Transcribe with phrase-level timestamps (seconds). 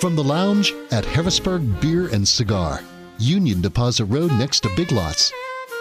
[0.00, 2.80] from the lounge at Harrisburg Beer and Cigar,
[3.18, 5.30] Union Deposit Road next to Big Lots,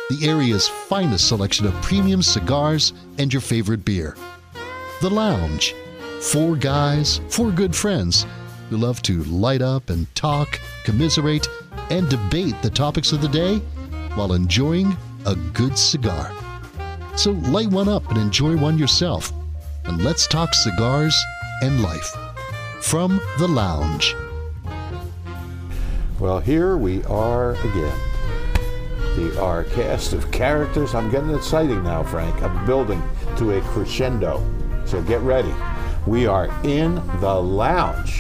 [0.10, 4.18] the area's finest selection of premium cigars and your favorite beer.
[5.00, 5.74] The Lounge.
[6.22, 8.26] Four guys, four good friends
[8.70, 11.48] who love to light up and talk, commiserate,
[11.90, 13.60] and debate the topics of the day
[14.16, 14.98] while enjoying
[15.28, 16.30] a good cigar.
[17.16, 19.32] So light one up and enjoy one yourself.
[19.86, 21.18] And let's talk cigars
[21.62, 22.29] and life.
[22.82, 24.16] From the lounge.
[26.20, 28.00] Well, here we are again.
[29.16, 30.96] The our cast of characters.
[30.96, 32.42] I'm getting exciting now, Frank.
[32.42, 33.04] I'm building
[33.38, 34.44] to a crescendo.
[34.86, 35.54] So get ready.
[36.08, 38.20] We are in the lounge.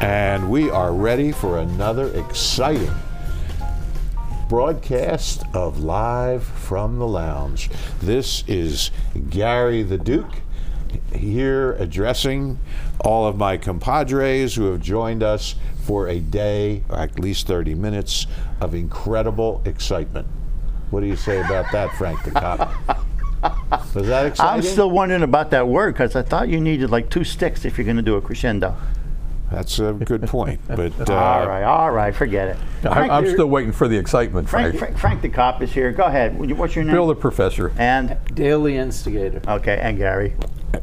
[0.00, 2.92] And we are ready for another exciting
[4.48, 7.68] broadcast of Live from the Lounge.
[8.00, 8.90] This is
[9.28, 10.40] Gary the Duke
[11.14, 12.58] here addressing
[13.00, 17.74] all of my compadres who have joined us for a day, or at least 30
[17.74, 18.26] minutes,
[18.60, 20.26] of incredible excitement.
[20.90, 22.70] What do you say about that, Frank the Cop?
[23.94, 24.54] Was that exciting?
[24.54, 27.78] I'm still wondering about that word because I thought you needed like two sticks if
[27.78, 28.76] you're going to do a crescendo.
[29.50, 30.60] That's a good point.
[30.68, 32.56] But uh, all right, all right, forget it.
[32.88, 34.78] I'm, I'm still waiting for the excitement, Frank, Frank.
[34.78, 35.90] Frank, Frank the cop is here.
[35.92, 36.38] Go ahead.
[36.56, 36.94] What's your name?
[36.94, 37.72] Bill the professor.
[37.78, 39.40] and Daily instigator.
[39.48, 40.34] okay, and Gary.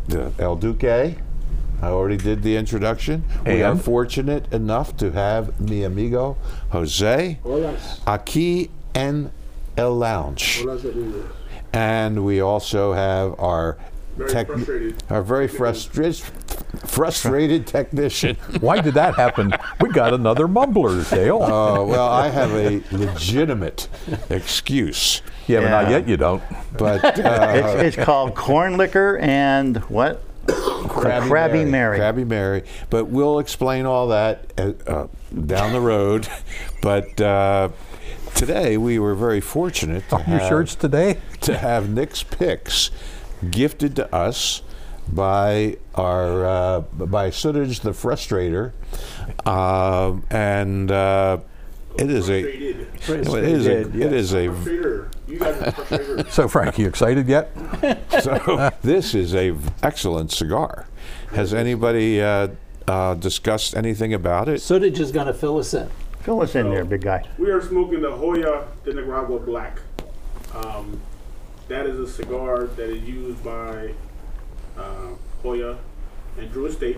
[0.08, 3.24] the El Duque, I already did the introduction.
[3.46, 6.38] We are fortunate enough to have mi amigo
[6.72, 7.40] Jose
[8.08, 9.32] aquí en
[9.78, 10.66] el lounge.
[11.74, 13.78] And we also have our
[14.28, 14.50] tech-
[15.10, 16.16] our very frustrated
[16.88, 18.36] frustrated technician.
[18.60, 19.54] Why did that happen?
[19.82, 21.40] We got another mumbler, Dale.
[21.42, 23.88] Oh, well, I have a legitimate
[24.30, 25.22] excuse.
[25.48, 25.90] yeah, but not yeah.
[25.98, 26.44] yet you don't.
[26.78, 30.22] But uh, It's, it's called corn liquor and what?
[30.48, 32.00] Krabby, Krabby Mary.
[32.00, 32.64] Krabby Mary.
[32.90, 35.08] But we'll explain all that uh, uh,
[35.46, 36.28] down the road.
[36.82, 37.70] but uh,
[38.36, 41.18] today we were very fortunate to, Your have, shirts today?
[41.42, 42.92] to have Nick's picks
[43.52, 44.62] gifted to us
[45.12, 48.72] by our uh, by Sootage the Frustrator,
[49.48, 51.38] um, and uh,
[51.98, 54.50] it is a it is a, it is a
[56.30, 57.52] So, Frank, you excited yet?
[58.22, 60.88] so this is a v- excellent cigar.
[61.32, 62.50] Has anybody uh,
[62.88, 64.62] uh, discussed anything about it?
[64.62, 65.90] Sootage is going to fill us in.
[66.22, 67.24] Fill us in there, big guy.
[67.38, 69.80] We are smoking the Joya de Nicaragua Black.
[70.54, 71.00] Um,
[71.68, 73.92] that is a cigar that is used by
[74.78, 75.10] uh,
[75.42, 75.78] Joya
[76.38, 76.98] and Drew Estate.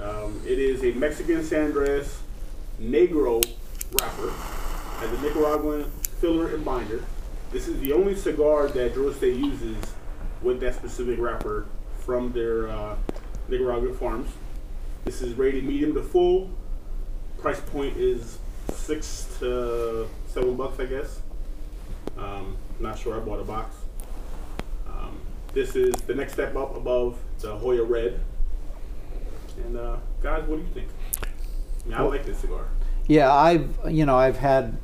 [0.00, 2.16] Um, it is a Mexican San Andrés
[2.80, 3.44] Negro
[4.00, 4.30] wrapper,
[5.00, 5.84] has a Nicaraguan
[6.20, 7.04] filler and binder.
[7.50, 9.76] This is the only cigar that Drew Estate uses
[10.42, 11.66] with that specific wrapper
[12.00, 12.96] from their uh,
[13.48, 14.30] Nicaraguan farms.
[15.04, 16.50] This is rated medium to full.
[17.38, 18.38] Price point is
[18.72, 21.20] six to seven bucks, I guess.
[22.18, 23.16] Um, not sure.
[23.16, 23.76] I bought a box.
[24.86, 25.20] Um,
[25.52, 28.20] this is the next step up above the Joya Red.
[29.64, 30.88] And uh, guys, what do you think?
[31.22, 32.66] I, mean, I like this cigar.
[33.06, 34.78] Yeah, I've you know I've had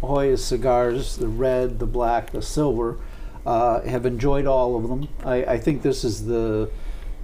[0.00, 2.98] Joya cigars, the red, the black, the silver.
[3.44, 5.08] Uh, have enjoyed all of them.
[5.24, 6.70] I, I think this is the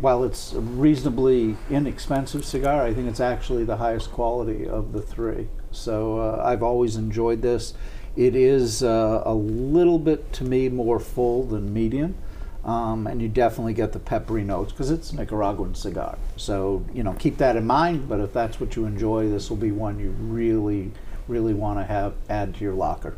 [0.00, 5.03] while it's a reasonably inexpensive cigar, I think it's actually the highest quality of the
[5.03, 5.49] three.
[5.71, 7.75] So uh, I've always enjoyed this.
[8.19, 12.17] It is uh, a little bit to me more full than medium.
[12.65, 16.19] Um, and you definitely get the peppery notes because it's a Nicaraguan cigar.
[16.37, 18.09] So you know, keep that in mind.
[18.09, 20.91] But if that's what you enjoy, this will be one you really,
[21.28, 23.15] really want to have add to your locker.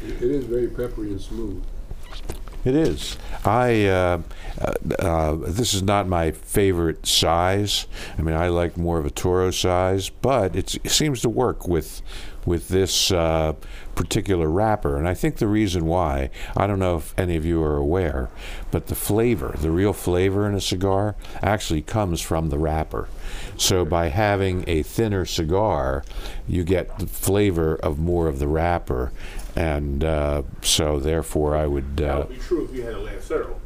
[0.00, 1.64] It is very peppery and smooth.
[2.64, 3.18] It is.
[3.44, 3.86] I.
[3.86, 4.22] Uh,
[4.58, 7.86] uh, uh, this is not my favorite size.
[8.16, 11.68] I mean, I like more of a Toro size, but it's, it seems to work
[11.68, 12.00] with
[12.46, 13.54] with this uh,
[13.94, 14.96] particular wrapper.
[14.96, 18.30] And I think the reason why, I don't know if any of you are aware,
[18.70, 23.08] but the flavor, the real flavor in a cigar, actually comes from the wrapper.
[23.56, 26.04] So by having a thinner cigar,
[26.46, 29.12] you get the flavor of more of the wrapper.
[29.56, 31.96] And uh, so, therefore, I would.
[31.96, 33.58] That Uh, would be true if you had a Lancero,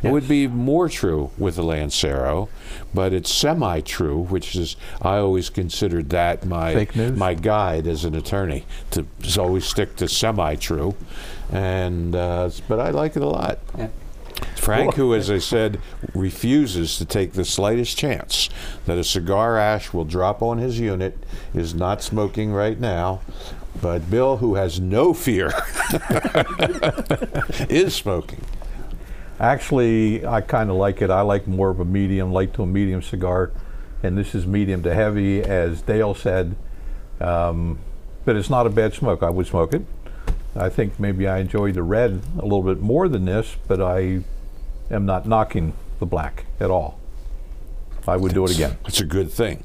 [0.00, 0.04] correct?
[0.06, 2.48] it would be more true with the Lancero,
[2.92, 7.18] but it's semi-true, which is I always considered that my Fake news?
[7.18, 9.06] my guide as an attorney to
[9.38, 10.94] always stick to semi-true,
[11.52, 13.58] and uh, but I like it a lot.
[13.76, 13.88] Yeah.
[14.56, 15.80] Frank, who, as I said,
[16.14, 18.48] refuses to take the slightest chance
[18.86, 21.18] that a cigar ash will drop on his unit,
[21.54, 23.20] is not smoking right now.
[23.80, 25.52] But Bill, who has no fear,
[27.68, 28.44] is smoking.
[29.40, 31.10] Actually, I kind of like it.
[31.10, 33.50] I like more of a medium, light to a medium cigar,
[34.02, 36.56] and this is medium to heavy, as Dale said.
[37.20, 37.78] Um,
[38.26, 39.22] but it's not a bad smoke.
[39.22, 39.82] I would smoke it.
[40.54, 44.20] I think maybe I enjoy the red a little bit more than this, but I
[44.90, 46.98] am not knocking the black at all.
[48.06, 48.76] I would do it again.
[48.86, 49.64] It's a good thing.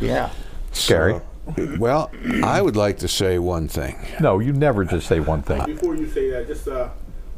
[0.00, 0.30] Yeah.
[0.72, 1.20] Scary.
[1.56, 2.10] So, well,
[2.42, 3.96] I would like to say one thing.
[4.20, 5.64] No, you never just say one thing.
[5.66, 6.88] Before you say that, just uh,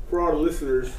[0.08, 0.92] for all the listeners,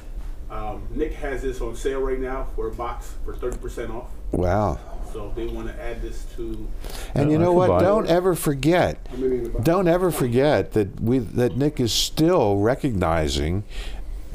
[0.50, 4.10] um, Nick has this on sale right now for a box for 30% off.
[4.32, 4.80] Wow.
[5.12, 6.68] So if they want to add this to,
[7.16, 7.80] And you know what?
[7.80, 9.00] Don't ever forget.
[9.10, 9.64] How many in the box?
[9.64, 13.64] Don't ever forget that we that Nick is still recognizing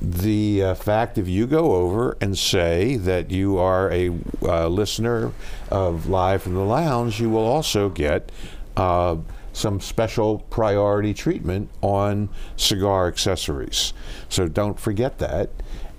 [0.01, 4.11] the uh, fact if you go over and say that you are a
[4.43, 5.33] uh, listener
[5.71, 8.33] of Live from the Lounge, you will also get
[8.77, 9.17] uh,
[9.53, 13.93] some special priority treatment on cigar accessories.
[14.29, 15.51] So don't forget that.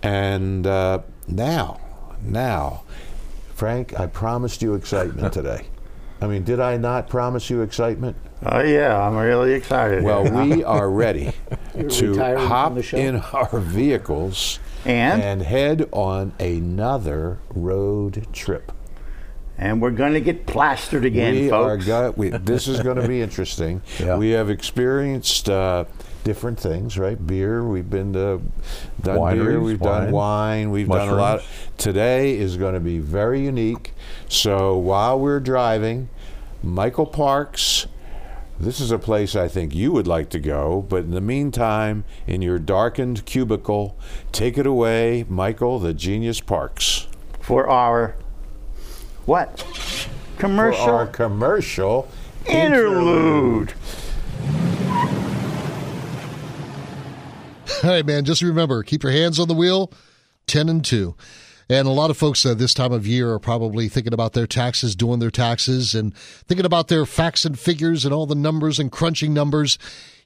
[0.04, 1.80] And uh, now,
[2.22, 2.84] now,
[3.56, 5.66] Frank, I promised you excitement today.
[6.22, 8.16] I mean, did I not promise you excitement?
[8.46, 10.04] Oh yeah, I'm really excited.
[10.04, 11.32] Well, we are ready
[11.90, 12.18] to
[12.48, 15.42] hop in our vehicles And?
[15.42, 18.72] head on another road trip.
[19.58, 21.84] and we're going to get plastered again, we folks.
[21.84, 23.82] are go- we, this is going to be interesting.
[24.00, 24.18] Yeah.
[24.18, 25.86] We have experienced uh,
[26.24, 27.26] different things, right?
[27.26, 27.64] Beer.
[27.64, 28.42] We've been to
[29.02, 29.60] done beer.
[29.60, 30.72] Wineries, We've done wine, wine.
[30.72, 31.44] We've done a lot.
[31.78, 33.94] Today is going to be very unique.
[34.30, 36.10] So while we're driving,
[36.62, 37.88] Michael Parks.
[38.60, 42.06] This is a place I think you would like to go, but in the meantime,
[42.28, 43.98] in your darkened cubicle,
[44.32, 47.08] take it away, Michael, the genius Parks.
[47.42, 48.16] for our
[49.26, 49.58] what?
[49.58, 50.38] Commercial.
[50.38, 52.08] For Commercial our commercial
[52.46, 53.74] interlude.
[57.86, 58.24] All right, man.
[58.24, 59.92] Just remember, keep your hands on the wheel.
[60.48, 61.16] Ten and two.
[61.70, 64.48] And a lot of folks uh, this time of year are probably thinking about their
[64.48, 68.80] taxes, doing their taxes, and thinking about their facts and figures and all the numbers
[68.80, 69.78] and crunching numbers.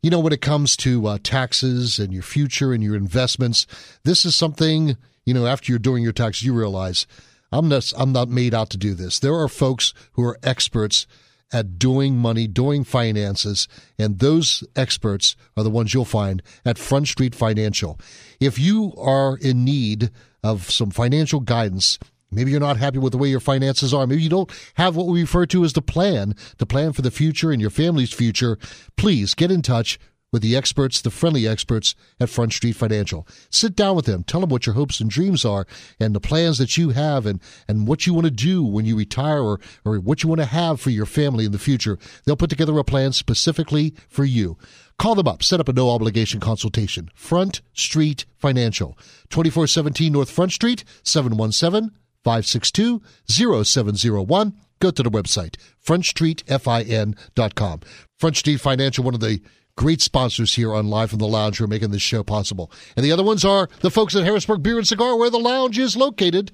[0.04, 3.66] You know, when it comes to uh, taxes and your future and your investments,
[4.04, 4.96] this is something,
[5.26, 7.08] you know, after you're doing your taxes, you realize
[7.52, 9.18] I'm not, I'm not made out to do this.
[9.18, 11.08] There are folks who are experts
[11.52, 13.68] at doing money, doing finances,
[13.98, 18.00] and those experts are the ones you'll find at Front Street Financial.
[18.40, 20.12] If you are in need
[20.44, 22.00] of some financial guidance,
[22.32, 25.08] maybe you're not happy with the way your finances are, maybe you don't have what
[25.08, 28.58] we refer to as the plan, the plan for the future and your family's future,
[28.98, 30.00] please get in touch
[30.32, 33.28] with the experts, the friendly experts at Front Street Financial.
[33.50, 35.66] Sit down with them, tell them what your hopes and dreams are
[36.00, 38.98] and the plans that you have and, and what you want to do when you
[38.98, 41.98] retire or, or what you want to have for your family in the future.
[42.26, 44.58] They'll put together a plan specifically for you.
[45.00, 47.10] Call them up, set up a no obligation consultation.
[47.14, 48.98] Front Street Financial,
[49.30, 51.92] 2417 North Front Street, 717
[52.24, 54.54] 562 0701.
[54.80, 57.80] Go to the website, frontstreetfin.com.
[58.20, 59.42] Front Street Financial, one of the
[59.78, 62.70] great sponsors here on Live from the Lounge who are making this show possible.
[62.98, 65.80] And the other ones are the folks at Harrisburg Beer and Cigar, where the lounge
[65.80, 66.52] is located.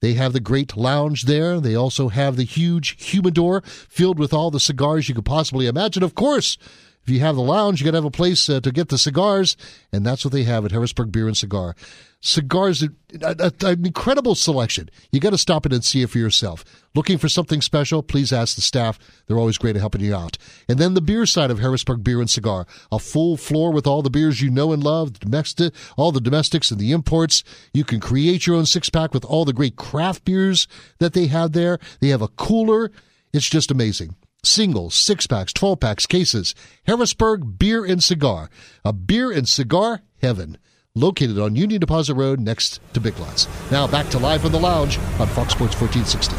[0.00, 1.58] They have the great lounge there.
[1.60, 6.02] They also have the huge humidor filled with all the cigars you could possibly imagine.
[6.02, 6.58] Of course,
[7.04, 8.98] if you have the lounge, you got to have a place uh, to get the
[8.98, 9.56] cigars,
[9.92, 11.74] and that's what they have at Harrisburg Beer and Cigar.
[12.20, 14.88] Cigars, an incredible selection.
[15.10, 16.64] You got to stop in and see it for yourself.
[16.94, 18.04] Looking for something special?
[18.04, 19.00] Please ask the staff.
[19.26, 20.38] They're always great at helping you out.
[20.68, 24.02] And then the beer side of Harrisburg Beer and Cigar, a full floor with all
[24.02, 27.42] the beers you know and love, domestic, all the domestics and the imports.
[27.74, 30.68] You can create your own six pack with all the great craft beers
[31.00, 31.80] that they have there.
[31.98, 32.92] They have a cooler.
[33.32, 34.14] It's just amazing.
[34.52, 36.52] Singles, six packs, 12 packs, cases.
[36.84, 38.50] Harrisburg Beer and Cigar.
[38.84, 40.58] A beer and cigar heaven.
[40.96, 43.46] Located on Union Deposit Road next to Big Lots.
[43.70, 46.34] Now back to Live from the Lounge on Fox Sports 1460.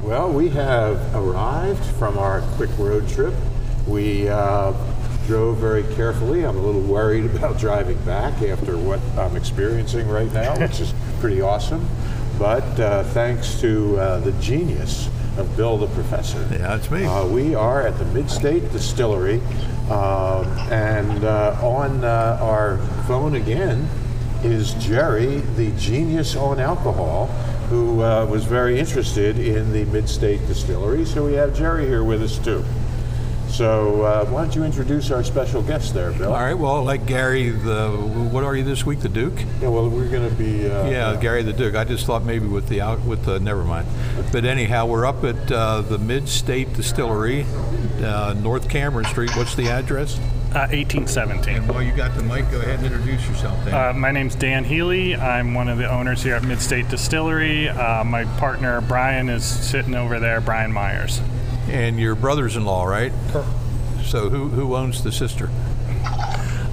[0.00, 3.34] Well, we have arrived from our quick road trip.
[3.86, 4.72] We uh,
[5.26, 6.44] drove very carefully.
[6.44, 10.94] I'm a little worried about driving back after what I'm experiencing right now, which is
[11.20, 11.86] pretty awesome.
[12.38, 17.04] But uh, thanks to uh, the genius of Bill the Professor, Yeah, that's me.
[17.04, 19.40] uh, we are at the Midstate Distillery,
[19.90, 23.88] um, and uh, on uh, our phone again
[24.44, 27.26] is Jerry, the genius on alcohol,
[27.68, 31.04] who uh, was very interested in the Midstate Distillery.
[31.04, 32.64] So we have Jerry here with us too.
[33.48, 36.32] So uh, why don't you introduce our special guest there, Bill?
[36.32, 36.54] All right.
[36.54, 39.00] Well, like Gary, the what are you this week?
[39.00, 39.38] The Duke.
[39.60, 40.68] Yeah, well, we're going to be.
[40.68, 41.74] Uh, Yeah, Gary the Duke.
[41.74, 43.86] I just thought maybe with the out with the never mind.
[44.32, 47.46] But anyhow, we're up at uh, the Mid State Distillery,
[48.02, 49.34] uh, North Cameron Street.
[49.36, 50.18] What's the address?
[50.54, 51.66] Uh, 1817.
[51.68, 53.62] While you got the mic, go ahead and introduce yourself.
[53.64, 53.74] Dan.
[53.74, 55.14] Uh, my name's Dan Healy.
[55.14, 57.68] I'm one of the owners here at Mid State Distillery.
[57.68, 61.20] Uh, my partner Brian is sitting over there, Brian Myers.
[61.68, 63.12] And your brother's-in-law, right?
[63.30, 63.48] Correct.
[64.04, 65.50] So who who owns the sister?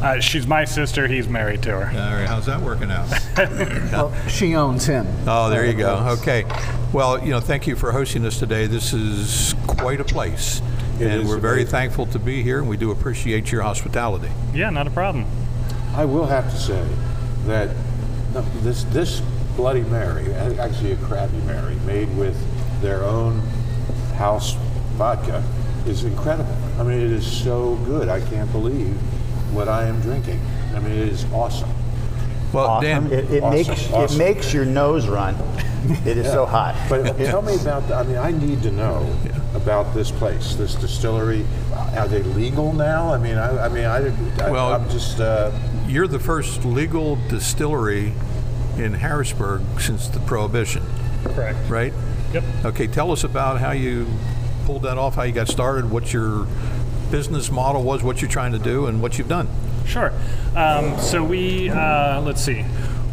[0.03, 1.07] Uh, she's my sister.
[1.07, 1.85] He's married to her.
[1.85, 2.27] All right.
[2.27, 3.07] How's that working out?
[3.93, 5.07] Well, she owns him.
[5.25, 6.17] Oh, there you go.
[6.19, 6.43] Okay.
[6.91, 8.67] Well, you know, thank you for hosting us today.
[8.67, 10.61] This is quite a place.
[10.99, 14.29] It and we're very thankful to be here, and we do appreciate your hospitality.
[14.53, 15.25] Yeah, not a problem.
[15.95, 16.87] I will have to say
[17.45, 17.75] that
[18.61, 19.21] this this
[19.55, 22.35] Bloody Mary, actually a Krabby Mary, made with
[22.81, 23.39] their own
[24.17, 24.55] house
[24.93, 25.43] vodka,
[25.85, 26.55] is incredible.
[26.79, 28.09] I mean, it is so good.
[28.09, 28.95] I can't believe
[29.53, 30.39] what I am drinking.
[30.75, 31.69] I mean, it is awesome.
[32.53, 33.09] Well, Awesome.
[33.09, 34.21] Dan, It, it Awesome, makes awesome.
[34.21, 35.35] it makes your nose run.
[36.05, 36.75] It is so hot.
[36.87, 37.85] But tell me about.
[37.89, 39.05] The, I mean, I need to know
[39.53, 41.45] about this place, this distillery.
[41.97, 43.13] Are they legal now?
[43.13, 43.97] I mean, I, I mean, I,
[44.41, 45.19] I Well- I'm just.
[45.19, 45.51] Uh,
[45.85, 48.13] you're the first legal distillery
[48.77, 50.83] in Harrisburg since the Prohibition,
[51.25, 51.57] Correct.
[51.69, 51.91] right?
[52.31, 52.43] Yep.
[52.63, 54.07] Okay, tell us about how you
[54.65, 56.47] pulled that off, how you got started, what your
[57.11, 59.47] business model was, what you're trying to do, and what you've done.
[59.85, 60.11] Sure.
[60.55, 62.65] Um, so we, uh, let's see,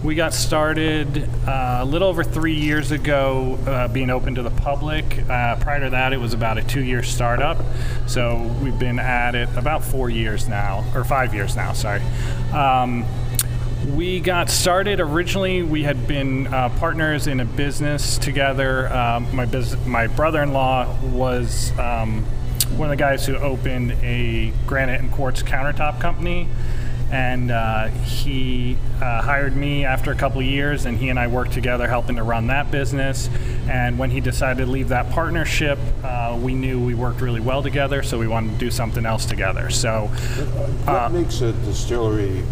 [0.03, 4.51] we got started uh, a little over three years ago, uh, being open to the
[4.51, 5.19] public.
[5.29, 7.59] Uh, prior to that, it was about a two-year startup.
[8.07, 11.75] So we've been at it about four years now, or five years now.
[11.75, 12.01] Sorry.
[12.53, 13.05] Um,
[13.87, 15.63] we got started originally.
[15.63, 18.93] We had been uh, partners in a business together.
[18.93, 22.25] Um, my bus- my brother-in-law was um,
[22.77, 26.47] one of the guys who opened a granite and quartz countertop company,
[27.11, 31.27] and uh, he uh, hired me after a couple of years, and he and I
[31.29, 33.31] worked together helping to run that business.
[33.69, 37.63] And when he decided to leave that partnership, uh, we knew we worked really well
[37.63, 39.71] together, so we wanted to do something else together.
[39.71, 40.07] So.
[40.85, 42.45] What makes a distillery?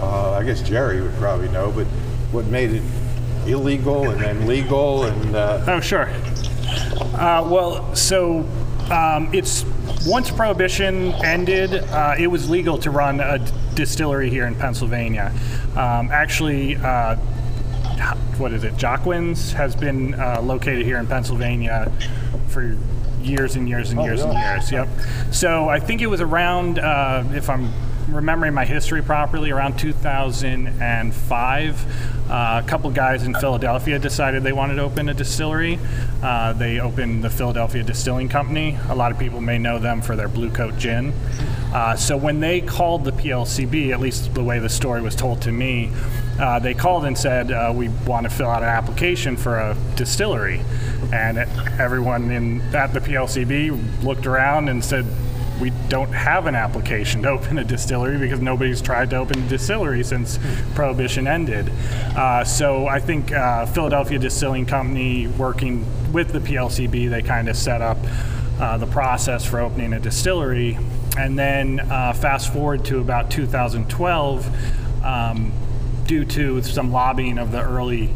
[0.00, 1.86] Uh, I guess Jerry would probably know, but
[2.32, 2.82] what made it
[3.46, 6.08] illegal and then legal and uh, Oh, sure.
[7.14, 8.40] Uh, well, so
[8.90, 9.64] um, it's
[10.06, 15.32] once prohibition ended, uh, it was legal to run a d- distillery here in Pennsylvania.
[15.72, 17.16] Um, actually, uh,
[18.38, 18.76] what is it?
[18.76, 21.92] Jacquin's has been uh, located here in Pennsylvania
[22.48, 22.76] for
[23.22, 24.72] years and years and years and years.
[24.72, 24.88] Yep.
[25.30, 27.70] So I think it was around, uh, if I'm
[28.08, 32.30] remembering my history properly, around 2005.
[32.30, 35.78] Uh, a couple guys in Philadelphia decided they wanted to open a distillery.
[36.22, 38.78] Uh, they opened the Philadelphia Distilling Company.
[38.88, 41.12] A lot of people may know them for their Blue Coat gin.
[41.74, 45.40] Uh, so when they called the PLCB, at least the way the story was told
[45.42, 45.90] to me,
[46.40, 49.76] uh, they called and said, uh, "We want to fill out an application for a
[49.94, 50.62] distillery,"
[51.12, 51.38] and
[51.78, 53.70] everyone in at the PLCB
[54.02, 55.06] looked around and said,
[55.60, 59.48] "We don't have an application to open a distillery because nobody's tried to open a
[59.48, 60.38] distillery since
[60.74, 61.70] Prohibition ended."
[62.16, 67.56] Uh, so I think uh, Philadelphia Distilling Company, working with the PLCB, they kind of
[67.56, 67.98] set up
[68.60, 70.78] uh, the process for opening a distillery,
[71.18, 75.04] and then uh, fast forward to about 2012.
[75.04, 75.52] Um,
[76.10, 78.12] due to some lobbying of the early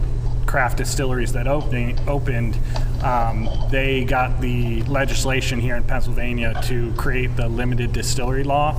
[0.54, 2.56] craft distilleries that opening, opened,
[3.02, 8.72] um, they got the legislation here in Pennsylvania to create the limited distillery law,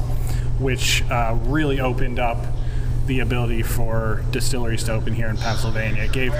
[0.58, 2.38] which uh, really opened up
[3.08, 6.04] the ability for distilleries to open here in Pennsylvania.
[6.04, 6.34] It gave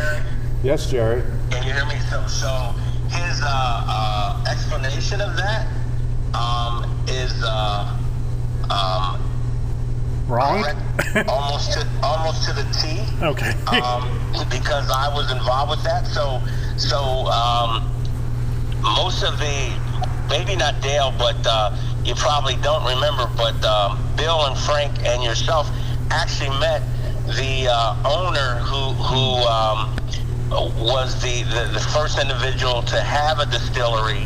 [0.64, 1.22] yes, Jerry.
[1.52, 2.00] Can you hear me?
[2.10, 2.74] So, so
[3.10, 5.68] his uh, uh, explanation of that
[6.34, 8.00] um, is uh,
[8.70, 9.25] um,
[10.28, 10.64] wrong.
[10.64, 13.02] correct, almost to almost to the T.
[13.24, 13.52] Okay.
[13.82, 14.10] um,
[14.50, 16.06] because I was involved with that.
[16.08, 16.42] So,
[16.78, 17.90] so um,
[18.82, 19.74] most of the,
[20.30, 25.24] maybe not Dale, but uh, you probably don't remember, but um, Bill and Frank and
[25.24, 25.70] yourself
[26.12, 26.82] actually met
[27.36, 29.96] the uh, owner who who um,
[30.78, 34.24] was the, the, the first individual to have a distillery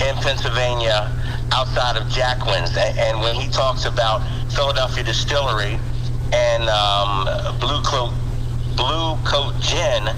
[0.00, 1.12] in Pennsylvania
[1.52, 2.74] outside of Jacquin's.
[2.76, 4.22] A- And when he talks about
[4.54, 5.78] Philadelphia Distillery
[6.32, 7.24] and um,
[7.58, 8.12] Blue Coat
[8.76, 10.08] Blue Coat Gin,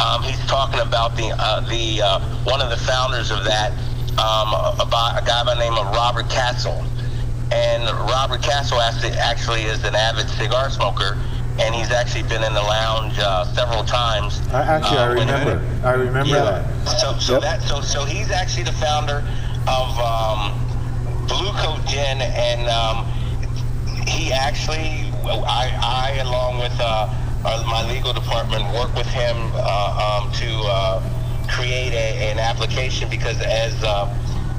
[0.00, 3.72] um, he's talking about the uh, the uh, one of the founders of that,
[4.12, 6.84] um, a, a guy by the name of Robert Cassell.
[7.52, 11.18] And Robert Cassell actually, actually is an avid cigar smoker,
[11.60, 14.40] and he's actually been in the lounge uh, several times.
[14.48, 15.86] I, actually, I uh, remember.
[15.86, 16.64] I remember yeah.
[16.84, 16.98] that.
[16.98, 17.42] So, so Yep.
[17.42, 19.22] that, so, so he's actually the founder
[19.68, 20.56] of um,
[21.28, 23.06] Blue Coat Gin, and um,
[24.22, 27.08] he actually, I, I along with uh,
[27.44, 33.10] uh, my legal department, work with him uh, um, to uh, create a, an application
[33.10, 34.06] because, as uh,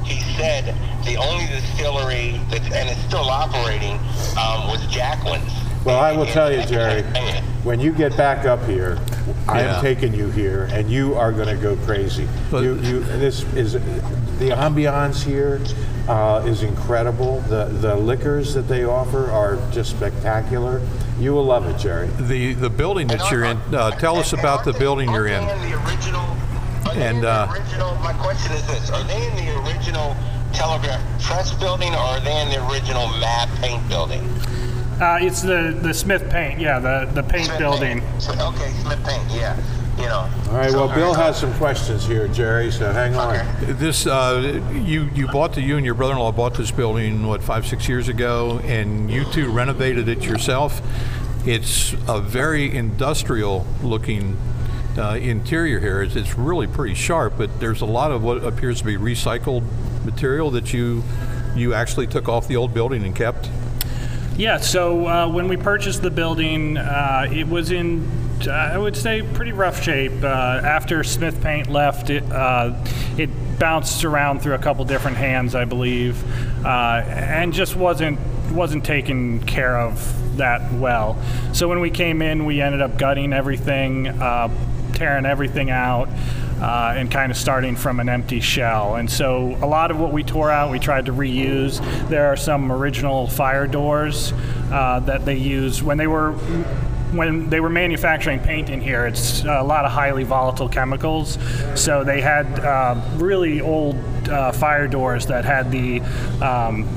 [0.03, 3.95] he said, the only distillery that, and it's still operating,
[4.37, 5.51] um, was Jacquin's.
[5.85, 7.03] Well, I will tell you, Jerry,
[7.63, 8.99] when you get back up here,
[9.47, 9.75] I Yeah.
[9.75, 12.27] am taking you here, and you are going to go crazy.
[12.51, 15.59] you, you, this is the ambiance here
[16.07, 17.39] uh, is incredible.
[17.41, 20.81] The the liquors that they offer are just spectacular.
[21.19, 22.07] You will love it, Jerry.
[22.19, 23.57] The the building that you're in.
[23.73, 25.43] Uh, tell us about the building you're in.
[26.95, 30.15] And uh, original, my question is this: Are they in the original
[30.53, 34.21] Telegraph Press building, or are they in the original Mad Paint building?
[35.01, 38.01] Uh, it's the, the Smith Paint, yeah, the, the paint building.
[38.01, 39.57] Okay, Smith Paint, yeah.
[39.97, 40.29] You know.
[40.49, 40.71] All right.
[40.71, 42.71] Well, Bill has some questions here, Jerry.
[42.71, 43.45] So hang on.
[43.77, 47.67] This uh, you you bought the you and your brother-in-law bought this building what five
[47.67, 50.81] six years ago, and you two renovated it yourself.
[51.45, 54.37] It's a very industrial looking
[54.97, 56.01] uh, interior here.
[56.01, 59.63] It's, it's really pretty sharp, but there's a lot of what appears to be recycled
[60.05, 61.03] material that you
[61.55, 63.49] you actually took off the old building and kept.
[64.37, 68.01] Yeah, so uh, when we purchased the building, uh, it was in,
[68.47, 70.23] I would say, pretty rough shape.
[70.23, 72.73] Uh, after Smith Paint left, it, uh,
[73.17, 76.23] it bounced around through a couple different hands, I believe,
[76.65, 78.19] uh, and just wasn't
[78.51, 81.17] wasn't taken care of that well.
[81.53, 84.49] So when we came in, we ended up gutting everything, uh,
[84.93, 86.09] tearing everything out.
[86.61, 88.95] Uh, and kind of starting from an empty shell.
[88.95, 91.81] And so a lot of what we tore out, we tried to reuse.
[92.07, 94.31] There are some original fire doors
[94.71, 96.37] uh, that they used when they were
[97.13, 99.05] when they were manufacturing paint in here.
[99.05, 101.37] It's a lot of highly volatile chemicals,
[101.75, 103.95] so they had uh, really old
[104.29, 106.01] uh, fire doors that had the
[106.41, 106.87] um,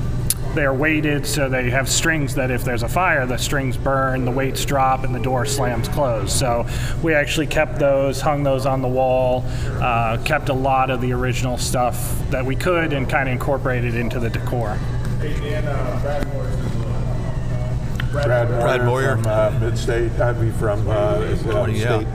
[0.57, 4.31] they're weighted, so they have strings that if there's a fire, the strings burn, the
[4.31, 6.31] weights drop, and the door slams closed.
[6.31, 6.65] So
[7.03, 9.45] we actually kept those, hung those on the wall,
[9.79, 13.93] uh, kept a lot of the original stuff that we could, and kind of incorporated
[13.93, 14.79] into the decor.
[18.11, 19.15] Brad, Brad Moyer.
[19.15, 20.19] from uh, Midstate.
[20.19, 21.99] I mean, from uh, 20, yeah.
[21.99, 22.07] State.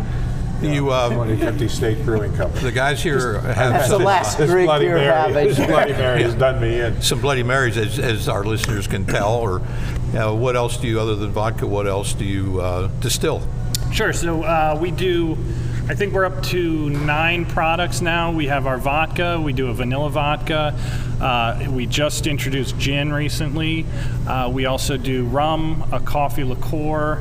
[0.63, 2.63] You, uh, 2050 State Brewing Company.
[2.63, 5.49] The guys here have That's the last This drink Bloody you're Mary, having.
[5.49, 7.03] this Bloody Mary has done me in.
[7.03, 9.35] some Bloody Marys, as, as our listeners can tell.
[9.35, 9.61] Or
[10.17, 13.43] uh, what else do you, other than vodka, what else do you uh, distill?
[13.93, 14.13] Sure.
[14.13, 15.37] So uh, we do.
[15.89, 18.31] I think we're up to nine products now.
[18.31, 19.41] We have our vodka.
[19.41, 20.79] We do a vanilla vodka.
[21.21, 23.85] Uh, we just introduced gin recently.
[24.25, 27.21] Uh, we also do rum, a coffee liqueur,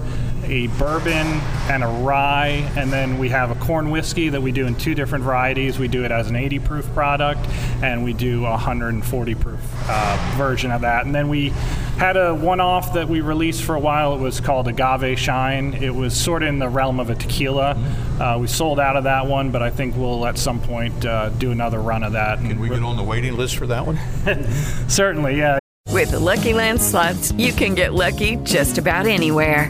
[0.51, 1.27] a bourbon,
[1.69, 2.69] and a rye.
[2.75, 5.79] And then we have a corn whiskey that we do in two different varieties.
[5.79, 7.39] We do it as an 80 proof product,
[7.81, 11.05] and we do a 140 proof uh, version of that.
[11.05, 11.49] And then we
[11.97, 14.13] had a one-off that we released for a while.
[14.13, 15.73] It was called Agave Shine.
[15.73, 17.77] It was sort of in the realm of a tequila.
[18.19, 21.29] Uh, we sold out of that one, but I think we'll at some point uh,
[21.29, 22.39] do another run of that.
[22.39, 23.97] Can we get on the waiting list for that one?
[24.89, 25.59] Certainly, yeah.
[25.87, 29.69] With the Lucky Land slots, you can get lucky just about anywhere.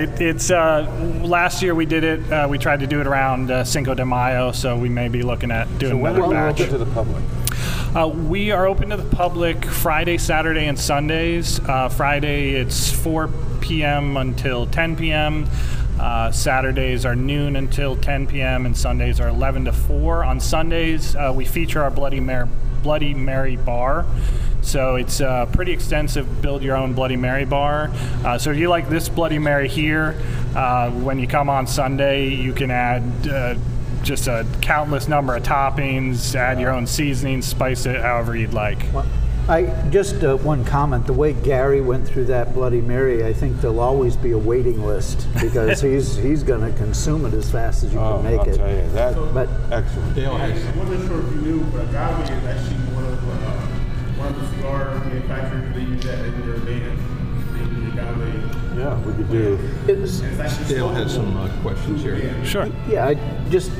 [0.00, 0.90] It, it's uh,
[1.22, 2.32] last year we did it.
[2.32, 5.22] Uh, we tried to do it around uh, Cinco de Mayo, so we may be
[5.22, 6.60] looking at doing So another batch.
[6.62, 7.22] open to the public?
[7.94, 11.60] Uh, we are open to the public Friday, Saturday, and Sundays.
[11.60, 13.30] Uh, Friday, it's 4
[13.60, 14.16] p.m.
[14.16, 15.48] until 10 p.m.
[16.00, 18.66] Uh, Saturdays are noon until 10 p.m.
[18.66, 20.24] and Sundays are 11 to 4.
[20.24, 22.48] On Sundays, uh, we feature our Bloody Mary,
[22.82, 24.04] Bloody Mary bar.
[24.64, 27.90] So it's a pretty extensive build your own Bloody Mary bar.
[28.24, 30.16] Uh, so if you like this Bloody Mary here,
[30.56, 33.54] uh, when you come on Sunday, you can add uh,
[34.02, 36.34] just a countless number of toppings.
[36.34, 38.78] Add your own seasonings, spice it however you'd like.
[39.46, 41.06] I just uh, one comment.
[41.06, 44.82] The way Gary went through that Bloody Mary, I think there'll always be a waiting
[44.86, 48.40] list because he's he's going to consume it as fast as you Oh, can make
[48.40, 48.56] I'll it.
[48.56, 50.14] tell you, that- but excellent.
[50.14, 52.83] Dale has I wasn't sure if you knew, but agave is actually one of
[54.24, 55.74] one of the cigar manufacturers.
[55.74, 56.98] They use that in their band.
[57.52, 58.78] They use agave.
[58.78, 59.58] Yeah, we could do.
[59.86, 62.44] It's, It's Dale has some uh, questions here.
[62.44, 62.66] Sure.
[62.88, 63.14] yeah, I
[63.50, 63.70] just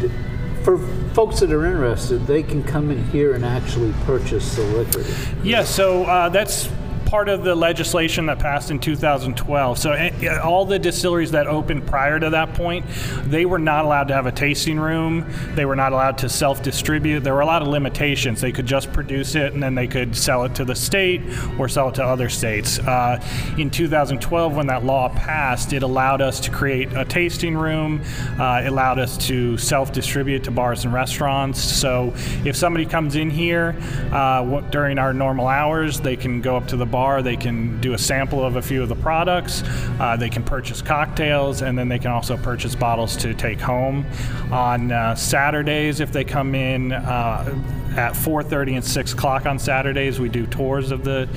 [0.63, 0.79] for
[1.13, 5.05] folks that are interested, they can come in here and actually purchase the liquor.
[5.43, 6.71] Yeah, so uh, that's
[7.07, 9.79] part of the legislation that passed in 2012.
[9.79, 12.87] So eh, all the distilleries that opened prior to that point,
[13.25, 15.31] they were not allowed to have a tasting room.
[15.55, 17.21] They were not allowed to self-distribute.
[17.21, 18.41] There were a lot of limitations.
[18.41, 21.23] They could just produce it and then they could sell it to the state
[21.59, 22.79] or sell it to other states.
[22.79, 23.23] Uh,
[23.59, 28.03] in 2012, when that law passed, it allowed us to create a tasting room.
[28.39, 31.61] Uh, it allowed us to self-distribute to bars and restaurants.
[31.63, 32.13] So
[32.45, 33.77] if somebody comes in here
[34.13, 37.93] uh, during our normal hours, they can go up to the bar, they can do
[37.95, 39.65] a sample of a few of the products,
[39.99, 44.07] uh, they can purchase cocktails, and then they can also purchase bottles to take home.
[44.53, 47.53] On uh, Saturdays, if they come in uh,
[47.97, 51.29] at 4:30 and 6 o'clock on Saturdays, we do tours of the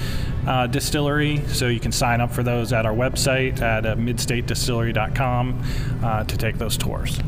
[0.46, 1.44] uh, distillery.
[1.48, 5.64] So you can sign up for those at our website at uh, midstatedistillery.com
[6.04, 7.20] uh, to take those tours.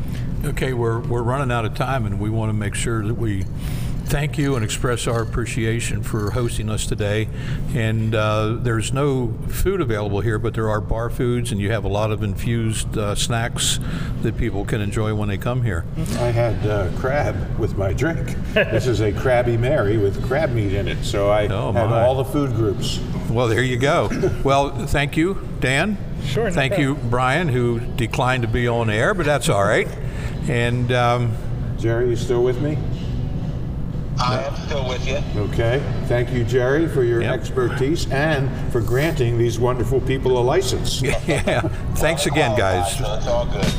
[0.44, 3.44] Okay, we're, we're running out of time, and we want to make sure that we
[4.06, 7.28] thank you and express our appreciation for hosting us today.
[7.74, 11.84] And uh, there's no food available here, but there are bar foods, and you have
[11.84, 13.78] a lot of infused uh, snacks
[14.22, 15.84] that people can enjoy when they come here.
[16.18, 18.28] I had uh, crab with my drink.
[18.54, 22.14] this is a Krabby Mary with crab meat in it, so I Oh, had all
[22.16, 22.98] the food groups.
[23.28, 24.08] Well, there you go.
[24.42, 25.98] well, thank you, Dan.
[26.24, 29.88] Sure, Thank you, Brian, who declined to be on air, but that's all right.
[30.50, 31.32] And um,
[31.78, 32.76] Jerry, you still with me?
[34.18, 35.18] I am still with you.
[35.42, 35.80] Okay.
[36.06, 37.32] Thank you, Jerry, for your Yep.
[37.32, 41.00] expertise and for granting these wonderful people a license.
[41.02, 41.60] yeah,
[41.94, 42.98] thanks again, guys.
[42.98, 43.72] So it's all good.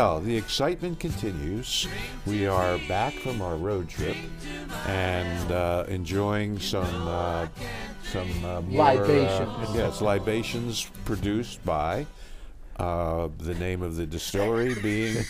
[0.00, 1.86] Well, the excitement continues.
[2.24, 4.16] We are back from our road trip
[4.86, 7.46] and uh, enjoying some uh,
[8.10, 9.76] some uh, more, uh, Libations.
[9.76, 12.06] yes, libations produced by
[12.78, 15.22] uh, the name of the distillery being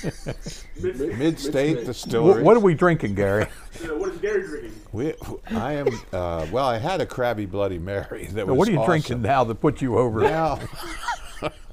[0.80, 2.40] Mid-State Distillery.
[2.40, 3.46] Wh- what are we drinking, Gary?
[3.82, 4.72] Yeah, what is Gary drinking?
[4.92, 5.14] We,
[5.50, 6.66] I am uh, well.
[6.66, 8.26] I had a Krabby Bloody Mary.
[8.26, 8.88] That Now, was what are you awesome.
[8.90, 10.20] drinking now that put you over?
[10.20, 10.60] Now,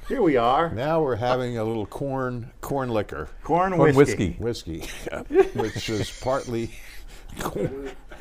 [0.08, 0.70] Here we are.
[0.70, 4.38] now we're having a little corn corn liquor, Corn Corn whiskey.
[4.40, 4.80] whiskey.
[4.80, 6.72] whiskey, which is partly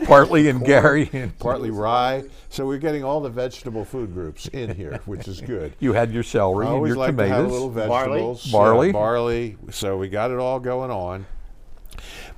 [0.05, 1.09] Partly in Gary.
[1.12, 2.25] And partly rye.
[2.51, 5.72] So we're getting all the vegetable food groups in here, which is good.
[5.81, 7.31] you had your celery I and always your like tomatoes.
[7.31, 7.88] to have a little Barley.
[8.18, 8.87] vegetables, Barley.
[8.88, 9.57] yeah, barley.
[9.70, 11.25] So we got it all going on.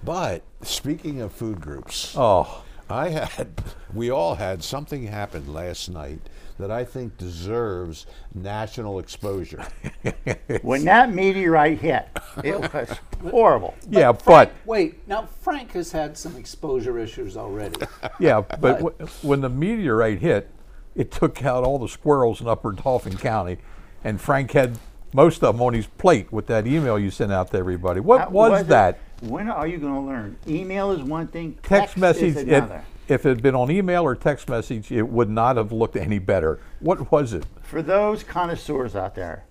[0.04, 3.48] But speaking of food groups, Oh, I had,
[3.92, 6.20] we all had something happen last night
[6.58, 9.64] that I think deserves national exposure.
[10.62, 12.08] When that meteorite hit,
[12.42, 12.98] it was
[13.30, 13.74] horrible.
[13.90, 17.76] yeah, Frank- but wait, now Frank has had some exposure issues already.
[18.20, 20.50] yeah, but w- when the meteorite hit,
[20.94, 23.58] it took out all the squirrels in Upper Dauphin County,
[24.04, 24.78] and Frank had
[25.12, 28.00] most of them on his plate with that email you sent out to everybody.
[28.00, 28.98] What That was wasn't- that?
[29.20, 30.36] When are you going to learn?
[30.46, 31.54] Email is one thing.
[31.54, 32.22] Text Text, message.
[32.22, 32.84] is It, another.
[33.08, 36.18] If it had been on email or text message, it would not have looked any
[36.18, 36.60] better.
[36.80, 37.46] What was it?
[37.62, 39.44] For those connoisseurs out there,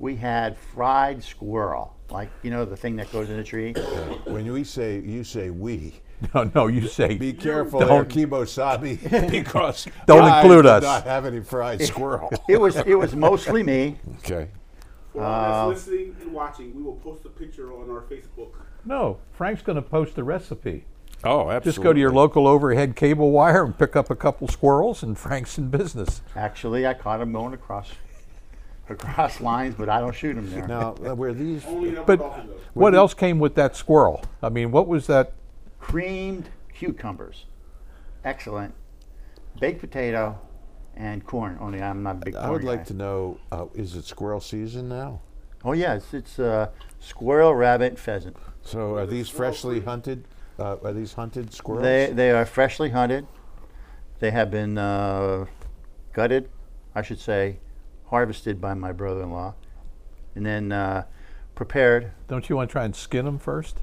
[0.00, 3.72] we had fried squirrel, like you know the thing that goes in a tree.
[4.24, 5.94] when we say, you say we,
[6.34, 7.14] No, no, you say.
[7.16, 10.82] be careful Don't- there, Kemosabe, because Don't I include did us.
[10.82, 12.32] not have any fried squirrel.
[12.48, 13.96] It was it was mostly me.
[14.18, 14.48] okay.
[15.12, 18.50] For all that's uh, listening and watching, we will post a picture on our Facebook.
[18.84, 20.84] No, Frank's going to post the recipe.
[21.24, 21.70] Oh, absolutely.
[21.72, 25.16] Just go to your local overhead cable wire and pick up a couple squirrels, and
[25.18, 26.22] Frank's in business.
[26.36, 27.90] Actually, I caught him going across
[28.88, 30.66] across lines, but I don't shoot him there.
[30.68, 31.64] Now, uh, were these?
[31.64, 32.54] Only But Dauphin, though.
[32.74, 34.22] what else came with that squirrel?
[34.42, 35.32] I mean, what was that?
[35.80, 37.46] Creamed cucumbers,
[38.24, 38.74] excellent.
[39.60, 40.38] Baked potato
[40.96, 41.56] and corn.
[41.60, 42.84] Only I'm not a big corn I would like guy.
[42.84, 45.20] to know: uh, Is it squirrel season now?
[45.64, 46.68] Oh yes, it's, it's uh,
[47.00, 48.36] squirrel, rabbit, pheasant.
[48.62, 50.24] So, are these freshly hunted?
[50.58, 51.82] Uh, are these hunted squirrels?
[51.82, 53.26] They they are freshly hunted.
[54.20, 55.46] They have been uh,
[56.12, 56.48] gutted,
[56.94, 57.58] I should say,
[58.06, 59.54] harvested by my brother-in-law,
[60.34, 61.04] and then uh,
[61.54, 62.12] prepared.
[62.28, 63.80] Don't you want to try and skin them first?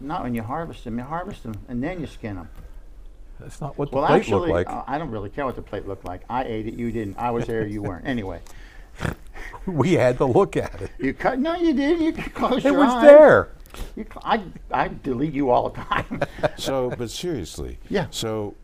[0.00, 0.98] Not when you harvest them.
[0.98, 2.48] You harvest them and then you skin them.
[3.40, 4.68] That's not what the well, plate actually, looked like.
[4.70, 6.22] uh, I don't really care what the plate looked like.
[6.28, 6.74] I ate it.
[6.74, 7.18] You didn't.
[7.18, 7.66] I was there.
[7.66, 8.04] You weren't.
[8.06, 8.40] Anyway,
[9.66, 10.90] we had to look at it.
[10.98, 11.38] you cut.
[11.38, 12.02] No, you didn't.
[12.02, 13.50] You could close It your was there.
[13.96, 16.20] You, I I delete you all the time.
[16.56, 17.78] So, but seriously.
[17.90, 18.06] Yeah.
[18.10, 18.54] So,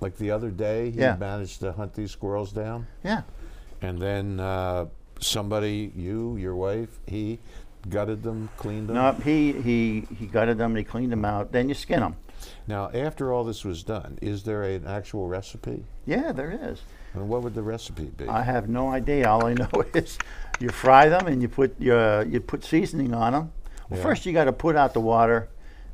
[0.00, 1.16] like the other day, he Yeah.
[1.16, 3.22] managed to hunt these squirrels down, yeah.
[3.80, 4.86] and then uh,
[5.20, 7.38] somebody, you, your wife, he
[7.88, 8.94] gutted them, cleaned them.
[8.96, 10.72] No, he he he gutted them.
[10.72, 11.52] and He cleaned them out.
[11.52, 12.16] Then you skin them.
[12.66, 15.84] Now, after all this was done, is there an actual recipe?
[16.06, 16.80] Yeah, there is.
[17.14, 18.26] And what would the recipe be?
[18.28, 19.28] I have no idea.
[19.28, 20.18] All I know is
[20.60, 23.52] you fry them and you put your you put seasoning on them.
[23.88, 24.02] Well, Yeah.
[24.02, 25.48] first you got to put out the water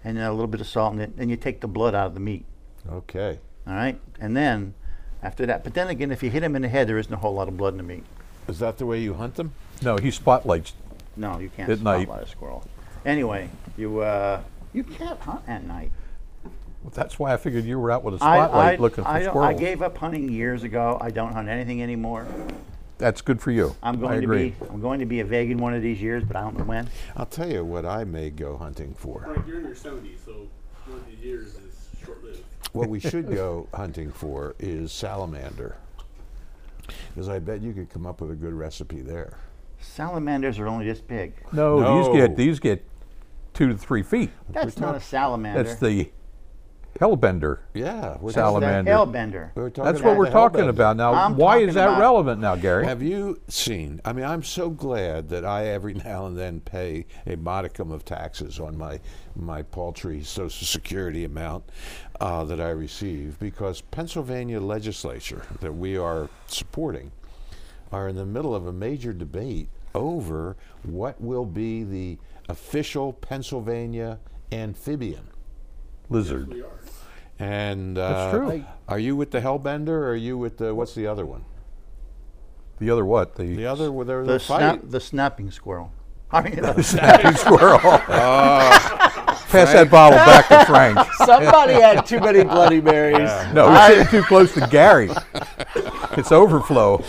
[0.05, 1.13] and then a little bit of salt in it.
[1.19, 2.45] and you take the blood out of the meat.
[2.91, 3.39] Okay.
[3.67, 4.75] All right, and then
[5.23, 5.63] after that.
[5.65, 7.49] But then again, if you hit him in the head, there isn't a whole lot
[7.49, 8.05] of blood in the meat.
[8.49, 9.53] Is that the way you hunt them?
[9.83, 10.73] No, he spotlights.
[11.17, 12.05] No, you can't At night.
[12.05, 12.65] spotlight a squirrel.
[13.05, 14.41] Anyway, you uh,
[14.73, 15.91] you can't hunt at night.
[16.83, 19.23] Well, That's why I figured you were out with a spotlight I, looking for I,
[19.25, 19.51] squirrels.
[19.51, 20.97] I gave up hunting years ago.
[21.01, 22.27] I don't hunt anything anymore.
[22.99, 23.75] That's good for you.
[23.83, 24.51] I'm I going to agree.
[24.51, 26.65] be I'm going to be a vegan one of these years, but I don't know
[26.65, 26.89] when.
[27.17, 29.23] I'll tell you what I may go hunting for.
[29.23, 30.49] Frank, you're in your 70s, so
[30.87, 32.43] one of these years is short lived.
[32.73, 35.77] What we should go hunting for is salamander.
[37.15, 39.39] Because I bet you could come up with a good recipe there.
[39.81, 41.35] Salamanders are only this big.
[41.53, 42.15] No, these No.
[42.15, 42.85] get these get
[43.55, 44.31] two to three feet.
[44.49, 45.63] That's not a salamander.
[45.63, 46.11] That's the
[47.01, 47.59] hellbender.
[47.75, 48.91] Yeah, we're salamander.
[48.91, 49.51] hellbender.
[49.55, 50.69] We were talking That's what we're talking hellbender.
[50.71, 51.13] about now.
[51.15, 52.85] I'm why is that relevant now, Gary?
[52.85, 54.01] Have you seen?
[54.05, 58.05] I mean, I'm so glad that I every now and then pay a modicum of
[58.05, 59.01] taxes on my
[59.37, 61.65] my paltry Social Security amount
[62.21, 67.13] uh, that I receive because Pennsylvania legislature that we are supporting
[67.93, 74.19] are in the middle of a major debate over what will be the official Pennsylvania
[74.53, 75.29] amphibian.
[76.11, 76.53] Lizard.
[76.53, 76.81] We are.
[77.39, 78.65] And uh, That's true.
[78.89, 81.45] Are you with the Hellbender or are you with the what's the other one?
[82.79, 83.37] The other what?
[83.37, 84.59] The, The other where there was The a fight.
[84.59, 85.93] snap, the snapping squirrel.
[86.31, 87.81] I mean, uh, snapping squirrel.
[87.83, 88.95] Oh.
[89.49, 90.99] Pass that bottle back to Frank.
[91.25, 93.31] Somebody had too many Bloody Marys.
[93.55, 95.09] No, we're sitting too close to Gary.
[96.19, 97.03] It's overflow.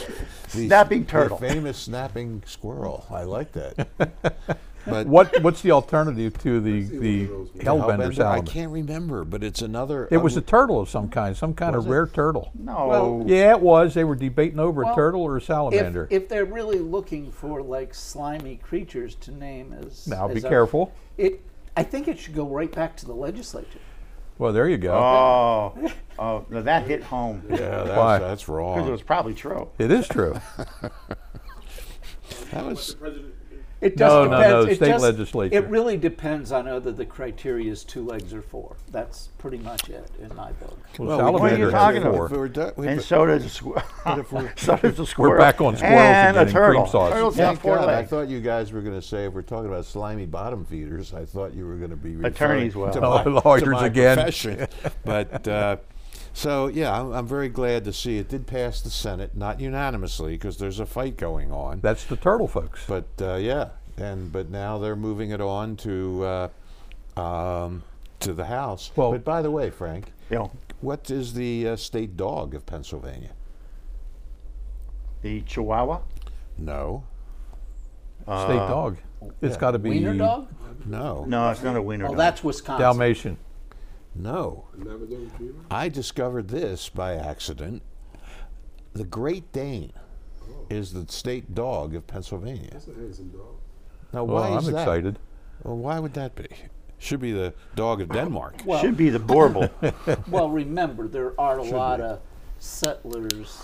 [0.54, 1.38] The- Snapping the turtle.
[1.38, 3.06] famous snapping squirrel.
[3.10, 3.88] I like that.
[4.86, 9.62] But What what's the alternative to the the the hellbender I can't remember, but it's
[9.62, 10.08] another.
[10.10, 11.90] It was a turtle of some kind, some kind of it?
[11.90, 12.50] rare turtle.
[12.58, 12.88] no.
[12.88, 13.94] Well, Yeah, it was.
[13.94, 16.08] They were debating over Well, a turtle or a salamander.
[16.10, 20.94] if they're really looking for like slimy creatures to name as now be a- careful.
[21.18, 21.42] It,
[21.76, 23.80] I think it should go right back to the legislature.
[24.40, 24.94] Well, there you go.
[24.94, 27.44] oh, oh, no, that hit home.
[27.50, 28.20] Yeah, that's, Why?
[28.20, 29.70] that's Because it was probably true.
[29.78, 30.40] It is true.
[32.52, 33.34] That was The president,
[33.82, 34.50] It No, just no, depends.
[34.50, 35.56] no, it state just- legislature.
[35.56, 38.76] It really depends on whether the criteria is two legs or four.
[38.92, 40.78] That's pretty much it in my book.
[40.98, 42.12] Well, well what are you talking four.
[42.26, 42.32] about?
[42.32, 43.82] We were done- we- And but- so does a squirrel.
[44.06, 45.38] if we're- so does a squirrel.
[45.38, 46.88] back on squirrels and again a in cream turtle.
[46.88, 47.14] sauce.
[47.14, 47.88] Turtles Thank four God.
[47.90, 51.14] I thought you guys were going to say if we're talking about slimy bottom feeders,
[51.14, 52.92] I thought you were going to be referring Attorneys will.
[52.92, 54.18] to Oh, my, to lawyers my again.
[54.18, 54.68] profession.
[55.06, 55.78] but uh,
[56.34, 60.34] so yeah, I'm, I'm very glad to see it did pass the Senate, not unanimously
[60.34, 61.80] because there's a fight going on.
[61.82, 62.84] That's the turtle, folks.
[62.88, 66.50] But uh, yeah, and but now they're moving it on to
[67.18, 67.84] uh, um,
[68.22, 68.92] to the House.
[68.96, 70.48] Well- but by the way, Frank, Yeah.
[70.82, 73.32] what is the uh, state dog of Pennsylvania?
[75.22, 76.00] The Chihuahua.
[76.58, 77.04] No,
[78.24, 78.98] State Uh, dog.
[79.42, 79.60] It's yeah.
[79.60, 80.48] got to be Wiener dog?
[80.86, 82.18] no, No, it's not a wiener Oh, dog.
[82.18, 82.82] that's Wisconsin.
[82.82, 83.38] Dalmatian.
[84.16, 84.66] No.
[85.72, 87.82] I discovered this by accident.
[88.94, 89.94] The Great Dane
[90.44, 90.66] oh.
[90.70, 92.70] is the state dog of Pennsylvania.
[92.74, 93.56] That's a handsome dog.
[94.14, 94.82] Now, Well, why I'm is that?
[94.82, 95.20] excited.
[95.64, 96.48] Well, why would that be?
[96.98, 98.62] Should be the dog of Denmark.
[98.66, 99.70] Well, Should be the Borble.
[100.30, 102.04] well, remember there are a Should lot be.
[102.04, 102.20] of
[102.60, 103.62] settlers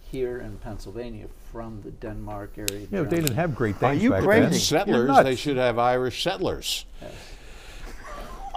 [0.00, 2.86] here in Pennsylvania from the Denmark area.
[2.90, 4.40] Yeah, they didn't have Great Are Danes you back crazy?
[4.42, 4.50] then.
[4.52, 5.24] You're settlers, nuts.
[5.24, 6.86] they should have Irish settlers.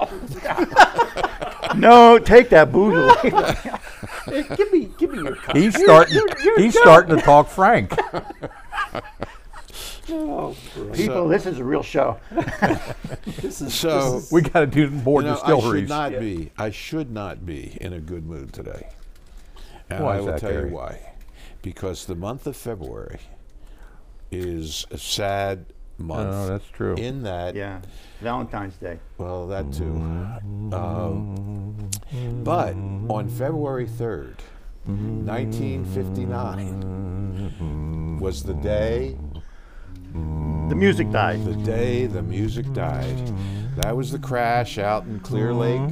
[1.76, 4.46] no, take that booze away.
[4.56, 5.56] Give me, give me your cup.
[5.56, 6.14] He's You're- starting.
[6.16, 6.84] you're- you're he's done.
[6.84, 7.94] starting to talk Frank.
[10.10, 10.54] Oh,
[10.94, 12.20] People, this is a real show.
[13.42, 15.90] this is So We got to do more you know, I should distilleries.
[15.90, 16.52] not be.
[16.58, 18.90] I should not be in a good mood today.
[19.90, 20.70] And Why I is will that, tell Gary?
[20.70, 21.14] you why.
[21.62, 23.20] Because the month of February
[24.30, 26.30] is a sad month.
[26.34, 26.96] Oh, that's true.
[26.96, 27.82] In that, Yeah,
[28.22, 29.00] Valentine's Day.
[29.18, 29.94] well, that too.
[30.76, 31.90] Um,
[32.44, 32.74] but
[33.10, 34.36] on February 3rd,
[36.84, 39.18] 1959, was the day
[40.14, 41.44] The music died.
[41.46, 43.32] the day the music died.
[43.78, 45.90] That was the crash out in Clear Lake.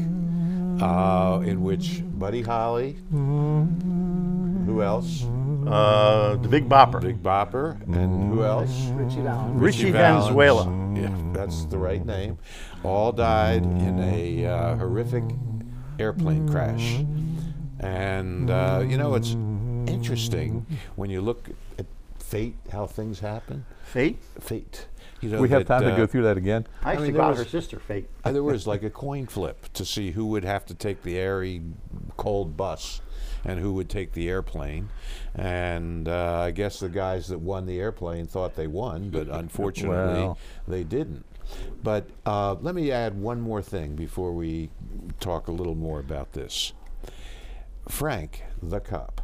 [0.81, 5.25] uh, in which Buddy Holly, who else?
[5.67, 7.01] Uh, the Big Bopper.
[7.01, 8.87] Big Bopper, and who else?
[8.91, 9.61] Ritchie Valens.
[9.61, 10.25] Ritchie Valens.
[10.27, 10.81] Valenzuela.
[10.95, 12.37] Yeah, that's the right name.
[12.83, 15.23] All died in a uh, horrific
[15.99, 17.03] airplane crash.
[17.79, 19.31] And, uh, you know, it's
[19.91, 21.85] interesting when you look at
[22.19, 23.65] fate, how things happen.
[23.83, 24.19] Fate?
[24.39, 24.87] Fate.
[25.19, 26.65] You know, we have that, time to uh, go through that again.
[26.83, 28.09] I actually mean, to was- her sister Fate.
[28.23, 31.17] uh, there was like a coin flip to see who would have to take the
[31.17, 31.61] airy,
[32.17, 33.01] cold bus
[33.43, 34.89] and who would take the airplane.
[35.35, 40.21] And uh, I guess the guys that won the airplane thought they won, but unfortunately
[40.21, 40.37] Well.
[40.67, 41.25] they didn't.
[41.83, 44.69] But uh, let me add one more thing before we
[45.19, 46.73] talk a little more about this.
[47.89, 49.21] Frank, the cop,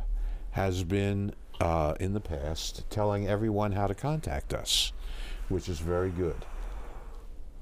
[0.51, 4.91] has been uh, in the past telling everyone how to contact us,
[5.49, 6.45] which is very good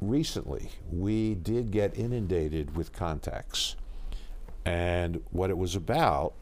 [0.01, 3.75] recently we did get inundated with contacts.
[4.65, 6.33] And what it was about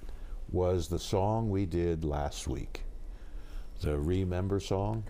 [0.53, 2.83] was the song we did last week.
[3.81, 5.03] The Remember song.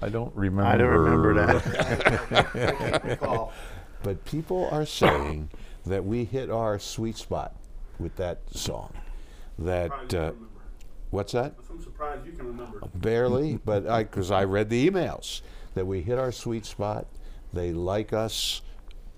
[0.00, 0.70] I don't remember.
[0.70, 3.18] I don't remember that.
[4.04, 5.48] But people are saying
[5.86, 7.56] that we hit our sweet spot
[7.98, 8.92] with that song.
[9.58, 10.32] That uh,
[11.10, 11.54] what's that?
[11.70, 12.80] I'm surprised you can remember.
[12.94, 15.40] Barely, but I because I read the emails
[15.74, 17.06] that we hit our sweet spot.
[17.54, 18.60] They like us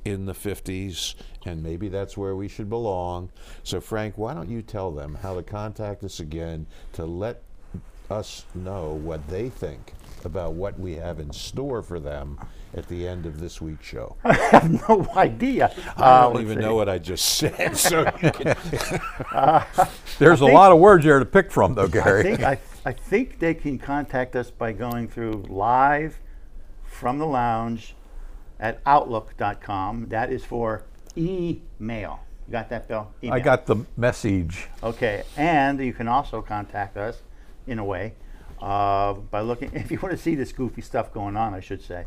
[0.06, 1.14] in the 50s,
[1.44, 3.30] and maybe that's where we should belong.
[3.64, 7.42] So, Frank, why don't you tell them how to contact us again to let
[8.08, 9.92] us know what they think
[10.24, 12.38] about what we have in store for them
[12.74, 14.14] at the end of this week's show?
[14.24, 15.74] I have no idea.
[15.96, 16.62] I Uh, don't let's even see.
[16.64, 17.76] know what I just said.
[17.76, 18.56] So you can
[20.20, 22.22] There's a think- lot of words there to pick from, though, I Gary.
[22.22, 26.20] think I, I think they can contact us by going through live
[26.84, 27.94] from the lounge
[28.60, 30.08] at outlook.com.
[30.08, 30.84] That is for
[31.16, 32.20] email.
[32.48, 33.10] You got that, Bill?
[33.30, 34.68] I got the message.
[34.82, 37.20] Okay, and you can also contact us
[37.66, 38.14] in a way
[38.62, 39.70] uh, by looking.
[39.74, 42.04] If you want to see this goofy stuff going on, I should say,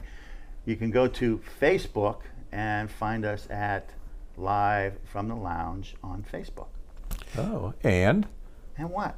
[0.66, 3.90] you can go to Facebook and find us at
[4.38, 6.68] Live from the Lounge on Facebook.
[7.38, 8.28] Oh, and
[8.78, 9.16] And what?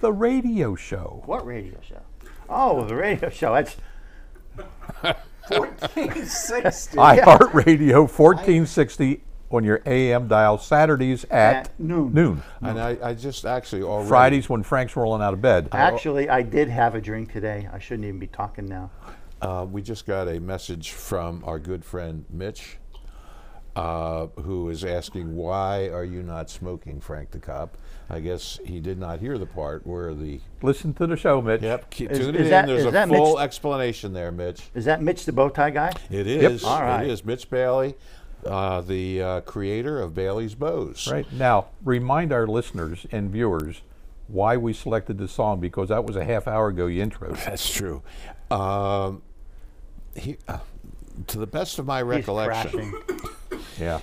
[0.00, 1.22] the radio show.
[1.26, 2.00] What radio show?
[2.48, 3.54] Oh, the radio show.
[3.54, 3.76] That's
[5.48, 6.96] 1460.
[6.96, 12.12] iHeartRadio 1460 on your AM dial Saturdays at, At noon.
[12.14, 12.42] Noon.
[12.62, 15.68] and I, I just actually already Fridays when Frank's rolling out of bed.
[15.72, 17.68] Actually, I did have a drink today.
[17.72, 18.90] I shouldn't even be talking now.
[19.42, 22.78] Uh, we just got a message from our good friend Mitch,
[23.76, 27.76] uh, who is asking, "Why are you not smoking, Frank the cop?"
[28.10, 31.62] I guess he did not hear the part where the Listen to the show, Mitch.
[31.62, 31.88] yep.
[31.90, 32.50] Keep, Is- tune is it in.
[32.50, 34.60] that- There's is a full Mitch- explanation there, Mitch.
[34.74, 35.92] Is that Mitch the bow tie guy?
[36.10, 36.62] It is.
[36.64, 37.04] All right.
[37.04, 37.94] It is Mitch Bailey,
[38.44, 41.08] uh, the uh, creator of Bailey's Bows.
[41.10, 41.30] Right.
[41.32, 43.80] Now, remind our listeners and viewers
[44.28, 47.42] why we selected this song because that was a half hour ago you introed.
[47.46, 48.02] That's true.
[48.50, 49.22] Um,
[50.14, 50.58] he, uh,
[51.28, 53.28] to the best of my He's recollection, crashing.
[53.78, 54.00] Yeah.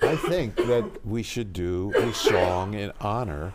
[0.00, 3.52] I think that we should do a song in honor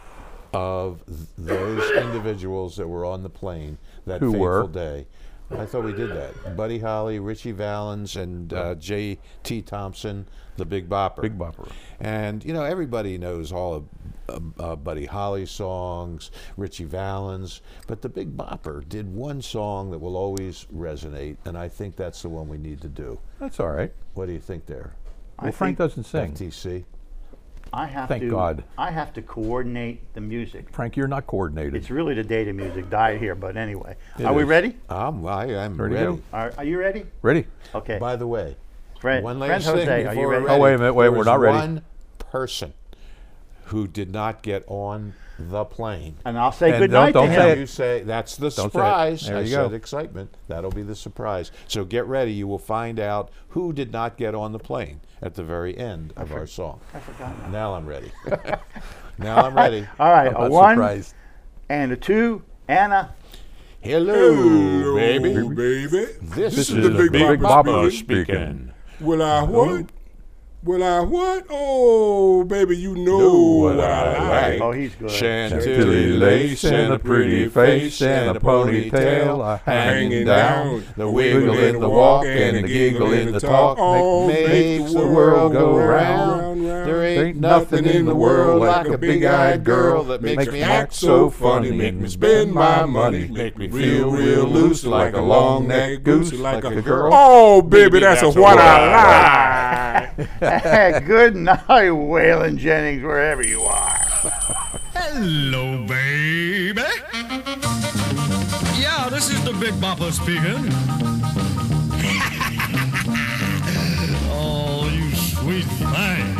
[0.54, 4.68] of th- those individuals that were on the plane that Who fateful were?
[4.68, 5.08] day.
[5.52, 6.58] I thought we did that.
[6.58, 9.62] Buddy Holly, Ritchie Valens, and uh, J.T.
[9.64, 10.26] Thompson,
[10.58, 11.22] the Big Bopper.
[11.22, 11.70] Big Bopper.
[12.00, 13.84] And, you know, everybody knows all of
[14.30, 20.00] uh, uh, Buddy Holly songs, Ritchie Valens, but the Big Bopper did one song that
[20.00, 23.20] will always resonate, and I think that's the one we need to do.
[23.40, 23.94] That's all right.
[24.16, 24.96] What do you think there?
[25.44, 26.34] Well, I Frank doesn't sing.
[26.34, 26.86] FTC?
[27.74, 28.30] I have Thank to.
[28.30, 28.64] God.
[28.78, 30.70] I have to coordinate the music.
[30.72, 31.76] Frank, you're not coordinated.
[31.76, 33.96] It's really the data music died here, but anyway.
[34.20, 34.50] It Are we is.
[34.50, 34.78] ready?
[34.90, 36.06] Um, I, I'm Ready ready.
[36.06, 36.22] to go?
[36.32, 37.06] Are, are you ready?
[37.24, 37.48] Ready?
[37.74, 37.98] Okay.
[37.98, 38.56] By the way,
[39.02, 40.50] Friend, one last Jose, thing are before you we're ready?
[40.50, 41.58] Oh, wait a minute, wait, There we're was not ready.
[41.58, 41.82] One
[42.20, 42.74] person
[43.66, 46.16] who did not get on the plane.
[46.26, 47.58] And I'll say And good don't- night don't to say him.
[47.58, 47.60] it.
[47.62, 49.26] You say that's the Don't surprise.
[49.28, 49.76] There I you said go.
[49.76, 50.36] excitement.
[50.48, 51.52] That'll be the surprise.
[51.68, 52.32] So get ready.
[52.34, 56.14] You will find out who did not get on the plane at the very end
[56.16, 56.80] of our song.
[56.94, 57.52] I forgot.
[57.52, 58.12] Now I'm ready.
[59.18, 59.88] now I'm ready.
[60.00, 61.14] All right, I'm a not one surprised.
[61.70, 63.14] and a two and a.
[63.82, 65.34] Hello, baby.
[65.34, 65.88] baby.
[65.90, 68.26] This, This is, is the the Big Big Bopper Bopper speaking.
[68.26, 68.74] speaking.
[69.02, 69.86] Will I what?
[70.66, 71.46] Will I what?
[71.50, 74.62] Oh, baby, you know, Know what, what I, I like.
[74.62, 75.12] Oh, he's good.
[75.12, 80.86] Chantilly lace and a pretty face and a ponytail hanging down.
[80.96, 85.52] The wiggle in the walk and the giggle in the talk Oh, makes the world
[85.52, 86.53] go round.
[86.62, 91.30] There ain't nothing in the world like a big-eyed girl that makes me act so
[91.30, 96.34] funny, make me spend my money, make me feel real loose like a long-necked goose,
[96.34, 97.12] like a girl.
[97.14, 101.06] Oh, baby, that's, a what I like.
[101.06, 103.98] Good night, Waylon Jennings, wherever you are.
[104.94, 106.82] Hello, baby.
[108.80, 110.70] Yeah, this is the Big Bopper speaking.
[114.32, 116.33] oh, you sweet thing.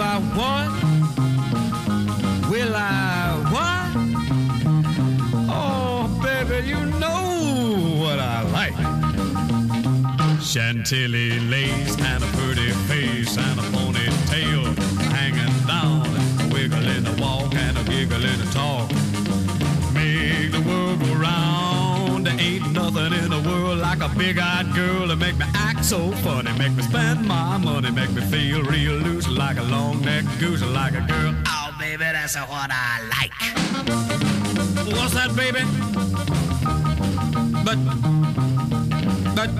[0.00, 0.72] I want?
[2.50, 3.94] Will I want?
[5.48, 8.74] Oh, baby, you know what I like.
[10.42, 14.76] Chantilly lace and a pretty face and a ponytail
[15.12, 16.06] hanging down,
[16.40, 18.88] a wiggle in the walk and a giggle in the talk.
[19.94, 22.28] Make the world go round.
[22.28, 23.53] Ain't nothing in the world
[23.98, 27.90] like a big-eyed girl to make me act so funny, make me spend my money,
[27.92, 31.34] make me feel real loose like a long-necked goose, like a girl.
[31.46, 33.32] Oh, baby, that's what I like.
[34.96, 35.60] What's that, baby?
[37.64, 37.78] But,
[39.36, 39.50] but,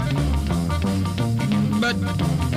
[1.81, 2.54] but,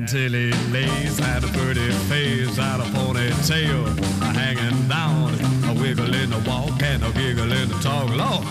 [0.00, 3.86] Chantilly lays and a pretty face and a ponytail
[4.22, 5.34] a hanging down,
[5.68, 8.08] a wiggle in the walk and a giggle in the talk.
[8.08, 8.46] Lord,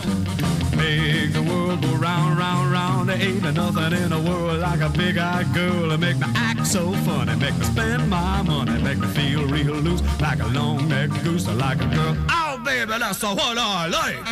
[0.78, 3.10] make the world go round, round, round.
[3.10, 6.92] There ain't nothing in the world like a big-eyed girl to make me act so
[6.92, 11.48] funny, make me spend my money, make me feel real loose like a long-necked goose,
[11.48, 12.16] like a girl.
[12.30, 14.24] Oh, baby, that's what I like.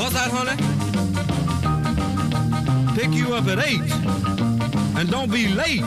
[0.00, 0.56] What's that, honey?
[2.96, 3.84] Pick you up at eight,
[5.00, 5.80] and don't be late.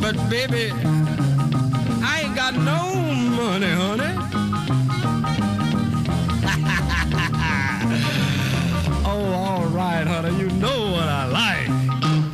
[0.00, 0.72] But baby,
[2.02, 2.94] I ain't got no
[3.36, 4.14] money, honey.
[9.04, 11.68] oh, all right, honey, you know what I like.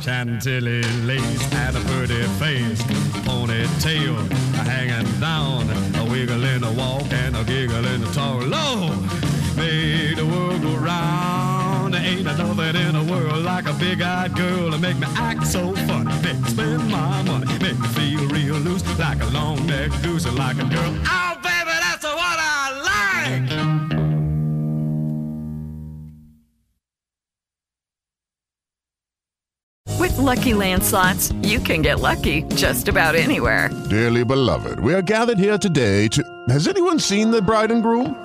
[0.01, 2.81] Chantilly lace and a pretty face,
[3.27, 4.15] ponytail
[4.63, 8.45] hanging down, a wiggle in the walk and a giggle in the talk.
[8.45, 8.97] Lord,
[9.57, 11.54] made the world go round.
[11.95, 15.73] There ain't nothing in the world like a big-eyed girl to make me act so
[15.87, 20.25] funny, make me spend my money, make me feel real loose like a long-necked goose,
[20.33, 20.93] like a girl.
[21.07, 23.59] Oh, baby, that's what I like.
[29.97, 33.69] With Lucky Land slots, you can get lucky just about anywhere.
[33.89, 36.21] Dearly beloved, we are gathered here today to.
[36.49, 38.24] Has anyone seen the bride and groom?